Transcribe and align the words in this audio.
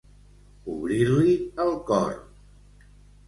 Obrir-li 0.75 1.35
el 1.65 1.71
cor. 1.91 2.17